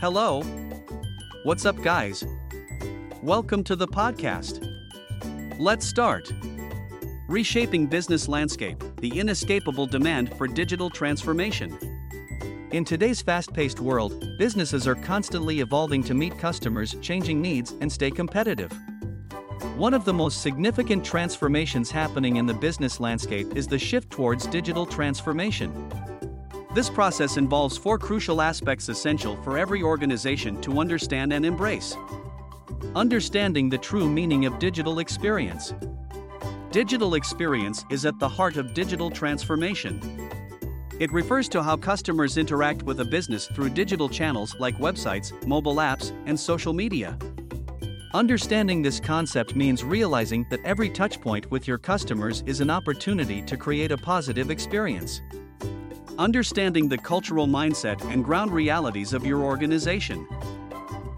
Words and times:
Hello. 0.00 0.40
What's 1.42 1.66
up, 1.66 1.76
guys? 1.82 2.24
Welcome 3.22 3.62
to 3.64 3.76
the 3.76 3.86
podcast. 3.86 4.66
Let's 5.58 5.86
start. 5.86 6.32
Reshaping 7.28 7.86
Business 7.86 8.26
Landscape 8.26 8.82
The 9.02 9.20
Inescapable 9.20 9.84
Demand 9.84 10.34
for 10.38 10.46
Digital 10.46 10.88
Transformation. 10.88 11.76
In 12.70 12.82
today's 12.82 13.20
fast 13.20 13.52
paced 13.52 13.78
world, 13.78 14.38
businesses 14.38 14.88
are 14.88 14.94
constantly 14.94 15.60
evolving 15.60 16.02
to 16.04 16.14
meet 16.14 16.38
customers' 16.38 16.96
changing 17.02 17.42
needs 17.42 17.74
and 17.82 17.92
stay 17.92 18.10
competitive. 18.10 18.72
One 19.76 19.92
of 19.92 20.06
the 20.06 20.14
most 20.14 20.40
significant 20.40 21.04
transformations 21.04 21.90
happening 21.90 22.36
in 22.36 22.46
the 22.46 22.54
business 22.54 23.00
landscape 23.00 23.54
is 23.54 23.66
the 23.66 23.78
shift 23.78 24.08
towards 24.08 24.46
digital 24.46 24.86
transformation. 24.86 25.70
This 26.72 26.88
process 26.88 27.36
involves 27.36 27.76
four 27.76 27.98
crucial 27.98 28.40
aspects 28.40 28.88
essential 28.88 29.36
for 29.42 29.58
every 29.58 29.82
organization 29.82 30.60
to 30.60 30.78
understand 30.78 31.32
and 31.32 31.44
embrace. 31.44 31.96
Understanding 32.94 33.68
the 33.68 33.78
true 33.78 34.08
meaning 34.08 34.46
of 34.46 34.56
digital 34.60 35.00
experience. 35.00 35.74
Digital 36.70 37.14
experience 37.14 37.84
is 37.90 38.06
at 38.06 38.16
the 38.20 38.28
heart 38.28 38.56
of 38.56 38.72
digital 38.72 39.10
transformation. 39.10 40.00
It 41.00 41.10
refers 41.12 41.48
to 41.48 41.62
how 41.62 41.76
customers 41.76 42.36
interact 42.36 42.84
with 42.84 43.00
a 43.00 43.04
business 43.04 43.48
through 43.48 43.70
digital 43.70 44.08
channels 44.08 44.54
like 44.60 44.78
websites, 44.78 45.32
mobile 45.48 45.76
apps, 45.76 46.12
and 46.26 46.38
social 46.38 46.72
media. 46.72 47.18
Understanding 48.14 48.80
this 48.80 49.00
concept 49.00 49.56
means 49.56 49.82
realizing 49.82 50.46
that 50.50 50.60
every 50.64 50.88
touchpoint 50.88 51.50
with 51.50 51.66
your 51.66 51.78
customers 51.78 52.44
is 52.46 52.60
an 52.60 52.70
opportunity 52.70 53.42
to 53.42 53.56
create 53.56 53.90
a 53.90 53.96
positive 53.96 54.52
experience 54.52 55.20
understanding 56.20 56.86
the 56.86 56.98
cultural 56.98 57.46
mindset 57.46 57.98
and 58.12 58.22
ground 58.22 58.52
realities 58.52 59.14
of 59.14 59.24
your 59.24 59.40
organization. 59.40 60.28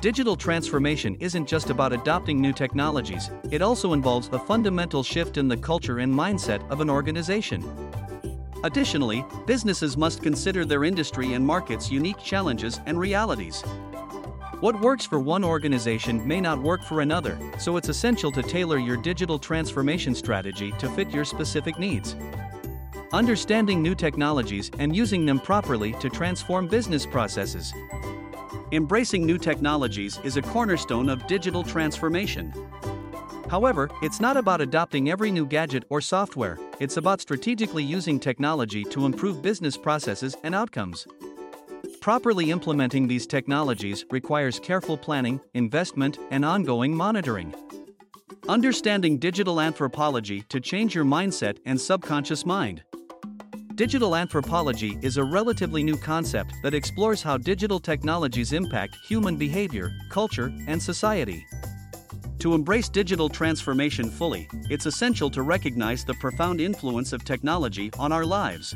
Digital 0.00 0.36
transformation 0.36 1.16
isn't 1.18 1.46
just 1.46 1.70
about 1.70 1.92
adopting 1.92 2.40
new 2.40 2.52
technologies, 2.52 3.28
it 3.50 3.62
also 3.62 3.94
involves 3.94 4.28
a 4.28 4.38
fundamental 4.38 5.02
shift 5.02 5.38
in 5.38 5.48
the 5.48 5.56
culture 5.56 5.98
and 5.98 6.14
mindset 6.14 6.68
of 6.70 6.80
an 6.80 6.88
organization. 6.88 7.64
Additionally, 8.62 9.24
businesses 9.44 9.96
must 9.96 10.22
consider 10.22 10.64
their 10.64 10.84
industry 10.84 11.32
and 11.32 11.44
market's 11.44 11.90
unique 11.90 12.18
challenges 12.18 12.78
and 12.86 12.96
realities. 12.96 13.60
What 14.60 14.80
works 14.80 15.04
for 15.04 15.18
one 15.18 15.42
organization 15.42 16.24
may 16.24 16.40
not 16.40 16.62
work 16.62 16.84
for 16.84 17.00
another, 17.00 17.36
so 17.58 17.76
it's 17.76 17.88
essential 17.88 18.30
to 18.30 18.42
tailor 18.42 18.78
your 18.78 18.96
digital 18.96 19.36
transformation 19.36 20.14
strategy 20.14 20.70
to 20.78 20.88
fit 20.90 21.10
your 21.10 21.24
specific 21.24 21.76
needs 21.80 22.14
understanding 23.12 23.82
new 23.82 23.94
technologies 23.94 24.70
and 24.78 24.96
using 24.96 25.26
them 25.26 25.38
properly 25.38 25.92
to 26.00 26.08
transform 26.08 26.66
business 26.66 27.04
processes. 27.04 27.72
Embracing 28.72 29.26
new 29.26 29.36
technologies 29.36 30.18
is 30.24 30.38
a 30.38 30.42
cornerstone 30.42 31.10
of 31.10 31.26
digital 31.26 31.62
transformation. 31.62 32.52
However, 33.50 33.90
it's 34.00 34.18
not 34.18 34.38
about 34.38 34.62
adopting 34.62 35.10
every 35.10 35.30
new 35.30 35.44
gadget 35.44 35.84
or 35.90 36.00
software, 36.00 36.58
it's 36.80 36.96
about 36.96 37.20
strategically 37.20 37.84
using 37.84 38.18
technology 38.18 38.82
to 38.84 39.04
improve 39.04 39.42
business 39.42 39.76
processes 39.76 40.34
and 40.42 40.54
outcomes. 40.54 41.06
Properly 42.00 42.50
implementing 42.50 43.06
these 43.06 43.26
technologies 43.26 44.06
requires 44.10 44.58
careful 44.58 44.96
planning, 44.96 45.38
investment, 45.52 46.18
and 46.30 46.46
ongoing 46.46 46.96
monitoring. 46.96 47.54
Understanding 48.48 49.18
digital 49.18 49.60
anthropology 49.60 50.42
to 50.48 50.58
change 50.58 50.94
your 50.94 51.04
mindset 51.04 51.58
and 51.66 51.78
subconscious 51.78 52.46
mind. 52.46 52.82
Digital 53.74 54.16
anthropology 54.16 54.98
is 55.00 55.16
a 55.16 55.24
relatively 55.24 55.82
new 55.82 55.96
concept 55.96 56.52
that 56.62 56.74
explores 56.74 57.22
how 57.22 57.38
digital 57.38 57.80
technologies 57.80 58.52
impact 58.52 58.98
human 59.02 59.34
behavior, 59.36 59.90
culture, 60.10 60.52
and 60.66 60.80
society. 60.80 61.46
To 62.40 62.54
embrace 62.54 62.90
digital 62.90 63.30
transformation 63.30 64.10
fully, 64.10 64.46
it's 64.68 64.84
essential 64.84 65.30
to 65.30 65.40
recognize 65.40 66.04
the 66.04 66.12
profound 66.14 66.60
influence 66.60 67.14
of 67.14 67.24
technology 67.24 67.90
on 67.98 68.12
our 68.12 68.26
lives. 68.26 68.74